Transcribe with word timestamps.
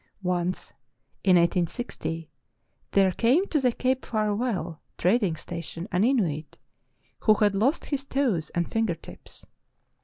Once, 0.23 0.73
in 1.23 1.35
i860, 1.35 2.27
there 2.93 3.11
came 3.11 3.45
to 3.45 3.61
the 3.61 3.71
Cape 3.71 4.03
Farewell 4.03 4.81
trad 4.97 5.21
ing 5.21 5.35
station 5.35 5.87
an 5.91 6.03
Inuit 6.03 6.57
who 7.19 7.35
had 7.35 7.53
lost 7.53 7.85
his 7.85 8.07
toes 8.07 8.49
and 8.55 8.67
finger 8.67 8.95
tips. 8.95 9.45